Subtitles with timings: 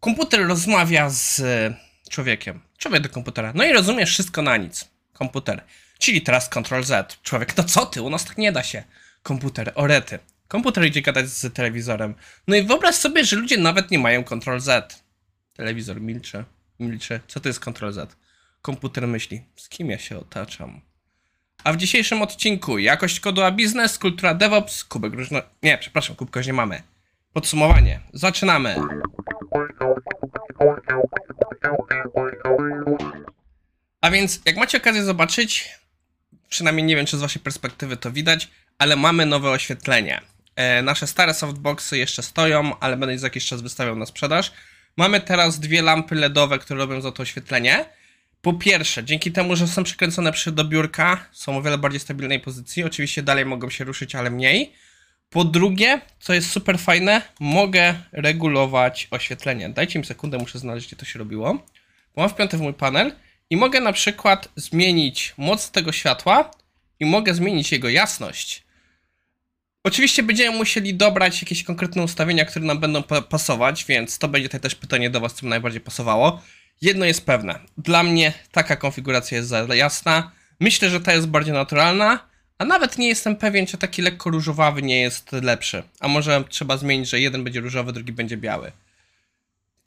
[0.00, 1.74] Komputer rozmawia z e,
[2.10, 2.60] człowiekiem.
[2.78, 3.52] Człowiek do komputera.
[3.54, 4.88] No i rozumiesz wszystko na nic.
[5.12, 5.64] Komputer.
[5.98, 7.22] Czyli teraz Ctrl Z.
[7.22, 8.82] Człowiek, no co ty, u nas tak nie da się.
[9.22, 10.18] Komputer, orety.
[10.48, 12.14] Komputer idzie gadać z telewizorem.
[12.46, 15.02] No i wyobraź sobie, że ludzie nawet nie mają Ctrl Z.
[15.52, 16.44] Telewizor milczy,
[16.80, 17.20] milczy.
[17.28, 18.16] Co to jest Ctrl Z?
[18.62, 20.80] Komputer myśli, z kim ja się otaczam?
[21.64, 25.42] A w dzisiejszym odcinku jakość kodu a biznes, kultura DevOps, kubek różno...
[25.62, 26.82] Nie, przepraszam, kubka nie mamy.
[27.32, 28.00] Podsumowanie.
[28.12, 28.76] Zaczynamy.
[34.00, 35.68] A więc, jak macie okazję zobaczyć,
[36.48, 38.48] przynajmniej nie wiem, czy z waszej perspektywy to widać,
[38.78, 40.20] ale mamy nowe oświetlenie.
[40.56, 44.52] E, nasze stare softboxy jeszcze stoją, ale będę za jakiś czas wystawiał na sprzedaż.
[44.96, 47.84] Mamy teraz dwie lampy LEDowe, które robią za to oświetlenie.
[48.42, 52.40] Po pierwsze, dzięki temu, że są przykręcone przy do biurka, są o wiele bardziej stabilnej
[52.40, 52.84] pozycji.
[52.84, 54.72] Oczywiście dalej mogą się ruszyć, ale mniej.
[55.30, 59.68] Po drugie, co jest super fajne, mogę regulować oświetlenie.
[59.68, 61.66] Dajcie mi sekundę, muszę znaleźć, gdzie to się robiło.
[62.16, 63.12] Mam wpięty w mój panel
[63.50, 66.50] i mogę na przykład zmienić moc tego światła
[67.00, 68.62] i mogę zmienić jego jasność.
[69.84, 74.60] Oczywiście będziemy musieli dobrać jakieś konkretne ustawienia, które nam będą pasować, więc to będzie tutaj
[74.60, 76.42] też pytanie do Was, co najbardziej pasowało.
[76.80, 80.32] Jedno jest pewne, dla mnie taka konfiguracja jest za jasna.
[80.60, 82.27] Myślę, że ta jest bardziej naturalna,
[82.58, 85.82] a nawet nie jestem pewien, czy taki lekko różowawy nie jest lepszy.
[86.00, 88.72] A może trzeba zmienić, że jeden będzie różowy, drugi będzie biały.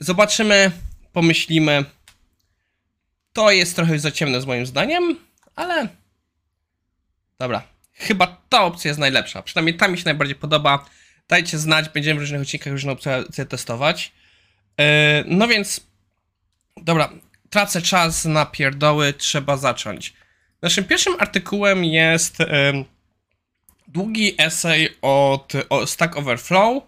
[0.00, 0.70] Zobaczymy,
[1.12, 1.84] pomyślimy.
[3.32, 5.16] To jest trochę za ciemne z moim zdaniem,
[5.56, 5.88] ale...
[7.38, 9.42] Dobra, chyba ta opcja jest najlepsza.
[9.42, 10.86] Przynajmniej ta mi się najbardziej podoba.
[11.28, 14.12] Dajcie znać, będziemy w różnych odcinkach różne opcje testować.
[14.78, 14.84] Yy,
[15.26, 15.80] no więc,
[16.76, 17.12] dobra,
[17.50, 20.12] tracę czas na pierdoły, trzeba zacząć.
[20.62, 22.46] Naszym pierwszym artykułem jest yy,
[23.88, 26.82] długi esej od o Stack Overflow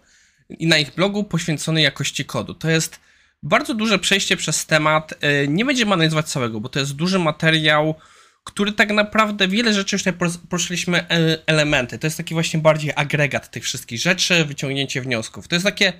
[0.49, 2.53] i na ich blogu poświęcony jakości kodu.
[2.53, 2.99] To jest
[3.43, 5.13] bardzo duże przejście przez temat.
[5.21, 7.95] Yy, nie będziemy analizować całego, bo to jest duży materiał,
[8.43, 11.07] który tak naprawdę wiele rzeczy już tutaj poruszyliśmy e,
[11.45, 11.99] elementy.
[11.99, 15.47] To jest taki właśnie bardziej agregat tych wszystkich rzeczy, wyciągnięcie wniosków.
[15.47, 15.93] To jest takie,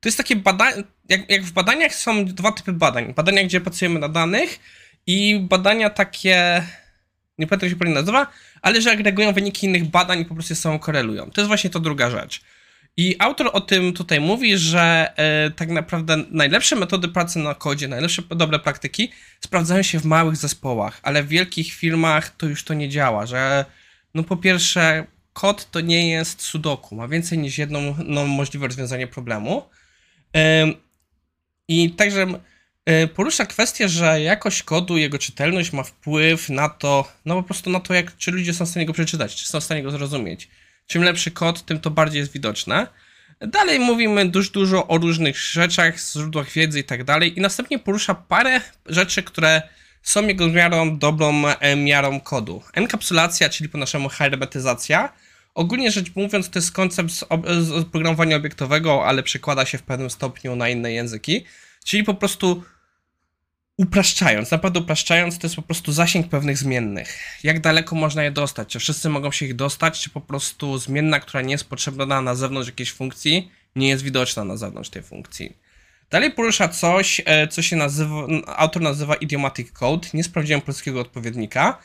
[0.00, 3.14] to jest takie badanie, jak, jak w badaniach są dwa typy badań.
[3.14, 4.58] Badania, gdzie pracujemy na danych
[5.06, 6.62] i badania takie,
[7.38, 8.26] nie pamiętam jak się powinno nazywa,
[8.62, 11.30] ale że agregują wyniki innych badań i po prostu sobą korelują.
[11.30, 12.40] To jest właśnie to druga rzecz.
[12.96, 17.88] I autor o tym tutaj mówi, że e, tak naprawdę najlepsze metody pracy na kodzie,
[17.88, 22.74] najlepsze dobre praktyki sprawdzają się w małych zespołach, ale w wielkich firmach to już to
[22.74, 23.64] nie działa, że
[24.14, 29.06] no po pierwsze kod to nie jest sudoku, ma więcej niż jedno no, możliwe rozwiązanie
[29.06, 29.62] problemu.
[31.68, 32.26] I także
[33.14, 37.80] porusza kwestię, że jakość kodu, jego czytelność ma wpływ na to, no po prostu na
[37.80, 40.48] to, jak, czy ludzie są w stanie go przeczytać, czy są w stanie go zrozumieć.
[40.86, 42.86] Czym lepszy kod, tym to bardziej jest widoczne.
[43.40, 47.38] Dalej mówimy dość dużo o różnych rzeczach, źródłach wiedzy i tak dalej.
[47.38, 49.62] I następnie porusza parę rzeczy, które
[50.02, 52.62] są jego miarą, dobrą e, miarą kodu.
[52.74, 55.12] Enkapsulacja, czyli po naszemu hermetyzacja.
[55.54, 57.24] Ogólnie rzecz mówiąc, to jest koncept z,
[57.64, 61.44] z programowania obiektowego, ale przekłada się w pewnym stopniu na inne języki.
[61.84, 62.62] Czyli po prostu
[63.78, 67.18] upraszczając, naprawdę upraszczając, to jest po prostu zasięg pewnych zmiennych.
[67.42, 68.68] Jak daleko można je dostać?
[68.68, 72.34] Czy wszyscy mogą się ich dostać, czy po prostu zmienna, która nie jest potrzebna na
[72.34, 75.56] zewnątrz jakiejś funkcji, nie jest widoczna na zewnątrz tej funkcji?
[76.10, 80.08] Dalej porusza coś, e, co się nazywa, autor nazywa idiomatic code.
[80.14, 81.78] Nie sprawdziłem polskiego odpowiednika.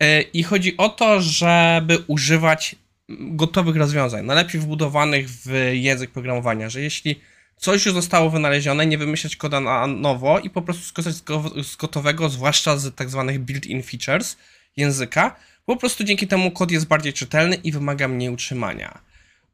[0.00, 2.76] E, I chodzi o to, żeby używać
[3.08, 7.20] gotowych rozwiązań, najlepiej wbudowanych w język programowania, że jeśli
[7.56, 12.28] coś już zostało wynalezione, nie wymyślać koda na nowo i po prostu skorzystać z gotowego,
[12.28, 14.36] zwłaszcza z tak zwanych built-in features
[14.76, 15.36] języka.
[15.66, 18.98] Po prostu dzięki temu kod jest bardziej czytelny i wymaga mniej utrzymania.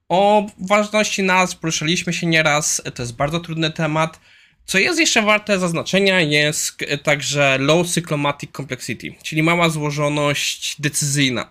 [0.08, 4.20] O ważności nazw poruszyliśmy się nieraz, to jest bardzo trudny temat.
[4.66, 11.50] Co jest jeszcze warte zaznaczenia jest także low cyclomatic complexity, czyli mała złożoność decyzyjna.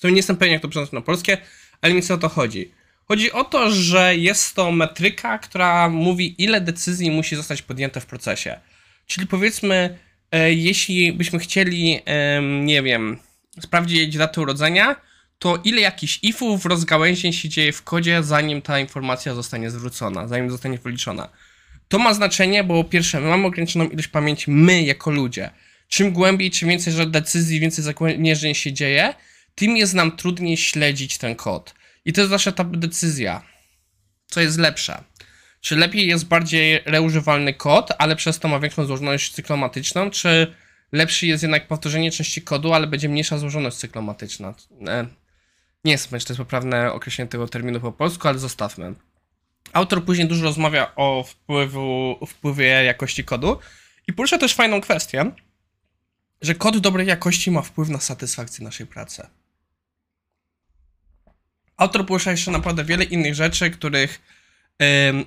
[0.00, 1.38] To nie jestem pewien jak to przeczytać na polskie,
[1.82, 2.79] ale mi o to chodzi.
[3.10, 8.06] Chodzi o to, że jest to metryka, która mówi, ile decyzji musi zostać podjęte w
[8.06, 8.60] procesie.
[9.06, 9.98] Czyli powiedzmy,
[10.32, 12.00] e, jeśli byśmy chcieli,
[12.62, 13.18] nie wiem,
[13.60, 14.96] sprawdzić datę urodzenia,
[15.38, 20.50] to ile jakichś ifów rozgałęzień się dzieje w kodzie, zanim ta informacja zostanie zwrócona, zanim
[20.50, 21.28] zostanie wyliczona.
[21.88, 25.50] To ma znaczenie, bo pierwsze, my mamy ograniczoną ilość pamięci, my jako ludzie.
[25.88, 29.14] Czym głębiej, czym więcej że decyzji, więcej zagłębień się dzieje,
[29.54, 31.79] tym jest nam trudniej śledzić ten kod.
[32.04, 33.42] I to jest zawsze ta decyzja,
[34.26, 35.04] co jest lepsze.
[35.60, 40.54] Czy lepiej jest bardziej reużywalny kod, ale przez to ma większą złożoność cyklomatyczną, czy
[40.92, 44.54] lepszy jest jednak powtórzenie części kodu, ale będzie mniejsza złożoność cyklomatyczna?
[44.88, 45.06] E,
[45.84, 48.94] nie jest, czy to jest poprawne określenie tego terminu po polsku, ale zostawmy.
[49.72, 53.58] Autor później dużo rozmawia o wpływu, wpływie jakości kodu
[54.06, 55.32] i porusza też fajną kwestię,
[56.42, 59.26] że kod dobrej jakości ma wpływ na satysfakcję naszej pracy.
[61.80, 64.20] Autor porusza jeszcze naprawdę wiele innych rzeczy, których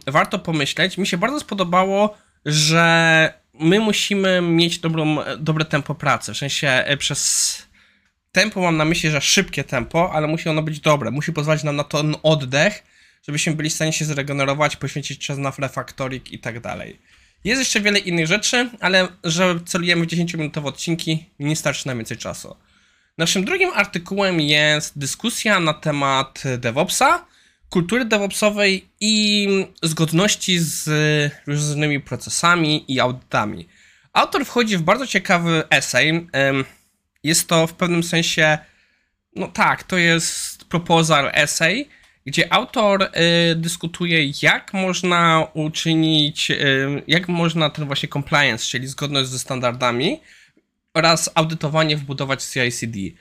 [0.08, 0.98] warto pomyśleć.
[0.98, 6.34] Mi się bardzo spodobało, że my musimy mieć dobrą, dobre tempo pracy.
[6.34, 7.58] W sensie y, przez
[8.32, 11.12] tempo mam na myśli, że szybkie tempo, ale musi ono być dobre.
[11.12, 12.84] Musi pozwolić nam na ten oddech,
[13.28, 17.00] żebyśmy byli w stanie się zregenerować, poświęcić czas na refaktorik i tak dalej.
[17.44, 22.18] Jest jeszcze wiele innych rzeczy, ale że celujemy w 10-minutowe odcinki, nie starczy nam więcej
[22.18, 22.56] czasu.
[23.18, 27.26] Naszym drugim artykułem jest dyskusja na temat DevOpsa,
[27.70, 29.48] kultury DevOpsowej i
[29.84, 30.90] zgodności z
[31.48, 33.68] różnymi procesami i audytami.
[34.14, 36.28] Autor wchodzi w bardzo ciekawy esej.
[37.24, 38.58] Jest to w pewnym sensie,
[39.36, 41.90] no tak, to jest proposal essay,
[42.26, 49.30] gdzie autor y, dyskutuje, jak można uczynić, y, jak można ten właśnie compliance, czyli zgodność
[49.30, 50.20] ze standardami
[50.94, 53.00] oraz audytowanie wbudować CI/CD.
[53.00, 53.14] Y,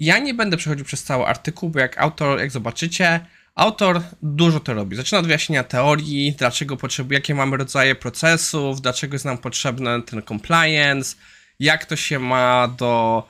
[0.00, 3.20] ja nie będę przechodził przez cały artykuł, bo jak autor, jak zobaczycie,
[3.54, 4.96] autor dużo to robi.
[4.96, 10.22] Zaczyna od wyjaśnienia teorii, dlaczego potrzebuje, jakie mamy rodzaje procesów, dlaczego jest nam potrzebny ten
[10.22, 11.16] compliance,
[11.60, 13.28] jak to się ma do,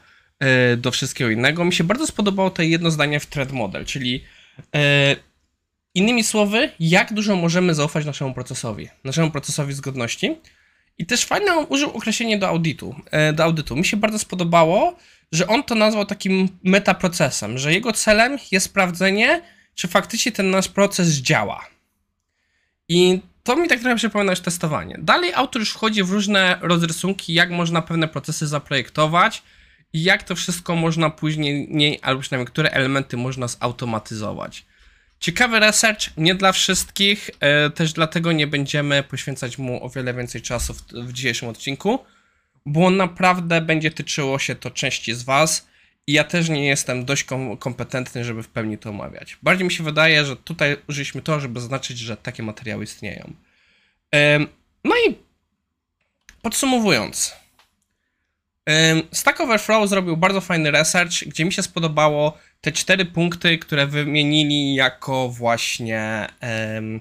[0.72, 1.64] y, do wszystkiego innego.
[1.64, 4.24] Mi się bardzo spodobało to jedno zdanie w thread model, czyli
[4.76, 5.16] E,
[5.94, 10.36] innymi słowy, jak dużo możemy zaufać naszemu procesowi, naszemu procesowi zgodności.
[10.98, 13.76] I też fajnie użył określenie do audytu, e, do audytu.
[13.76, 14.96] Mi się bardzo spodobało,
[15.32, 19.42] że on to nazwał takim metaprocesem, że jego celem jest sprawdzenie,
[19.74, 21.66] czy faktycznie ten nasz proces działa.
[22.88, 24.98] I to mi tak trochę przypomina już testowanie.
[24.98, 29.42] Dalej autor już wchodzi w różne rozrysunki, jak można pewne procesy zaprojektować,
[29.92, 34.66] i jak to wszystko można później, albo przynajmniej które elementy można zautomatyzować.
[35.22, 40.42] Ciekawy research, nie dla wszystkich, e, też dlatego nie będziemy poświęcać mu o wiele więcej
[40.42, 41.98] czasu w, w dzisiejszym odcinku,
[42.66, 45.68] bo naprawdę będzie tyczyło się to części z Was
[46.06, 49.38] i ja też nie jestem dość kom kompetentny, żeby w pełni to omawiać.
[49.42, 53.32] Bardziej mi się wydaje, że tutaj użyliśmy to, żeby zaznaczyć, że takie materiały istnieją.
[54.84, 55.14] No i
[56.42, 57.36] podsumowując,
[59.12, 64.74] Stack Overflow zrobił bardzo fajny research, gdzie mi się spodobało te cztery punkty, które wymienili
[64.74, 66.26] jako właśnie
[66.74, 67.00] um,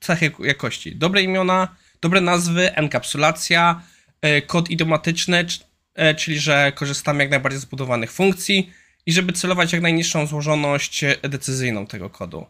[0.00, 0.96] cechy jakości.
[0.96, 3.82] Dobre imiona, dobre nazwy, enkapsulacja,
[4.22, 5.46] e, kod idiomatyczny,
[5.94, 8.72] e, czyli że korzystamy jak najbardziej zbudowanych funkcji
[9.06, 12.46] i żeby celować jak najniższą złożoność decyzyjną tego kodu.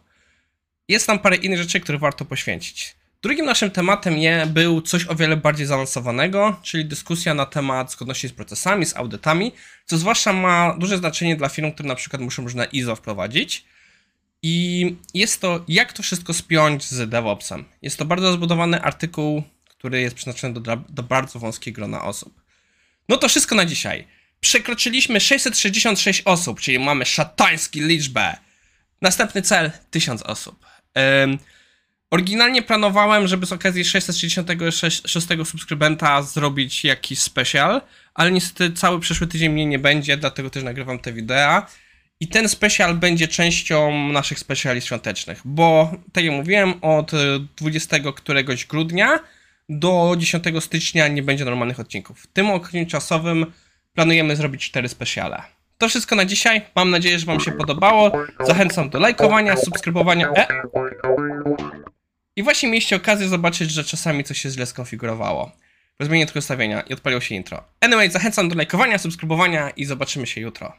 [0.87, 2.95] Jest tam parę innych rzeczy, które warto poświęcić.
[3.27, 4.15] Drugim naszym tematem
[4.47, 9.51] był coś o wiele bardziej zaawansowanego, czyli dyskusja na temat zgodności z procesami, z audytami,
[9.85, 13.65] co zwłaszcza ma duże znaczenie dla firm, które na przykład muszą różne ISO wprowadzić.
[14.41, 17.65] I jest to, jak to wszystko spiąć z DevOpsem.
[17.81, 22.41] Jest to bardzo zbudowany artykuł, który jest przeznaczony do, do bardzo wąskiej grona osób.
[23.09, 24.07] No to wszystko na dzisiaj.
[24.39, 28.37] Przekroczyliśmy 666 osób, czyli mamy szatańską liczbę.
[29.01, 30.65] Następny cel 1000 osób.
[32.11, 37.81] Oryginalnie planowałem, żeby z okazji 666 subskrybenta zrobić jakiś special,
[38.13, 41.61] ale niestety cały przyszły tydzień mnie nie będzie, dlatego też nagrywam te wideo.
[42.19, 47.11] I ten special będzie częścią naszych speciali świątecznych, bo tak jak mówiłem, od
[47.57, 49.19] 20 któregoś grudnia
[49.69, 52.21] do 10 stycznia nie będzie normalnych odcinków.
[52.21, 53.45] W tym okresie czasowym
[53.93, 55.43] planujemy zrobić 4 speciale.
[55.77, 56.61] To wszystko na dzisiaj.
[56.75, 58.11] Mam nadzieję, że Wam się podobało.
[58.39, 60.29] Zachęcam do lajkowania, subskrybowania.
[60.29, 60.47] E?
[62.37, 65.51] I właśnie mieliście okazję zobaczyć, że czasami coś się źle skonfigurowało.
[65.97, 67.63] Po zmianie tego ustawienia i odpaliło się intro.
[67.81, 70.73] Anyway, zachęcam do lajkowania, subskrybowania i zobaczymy się jutro.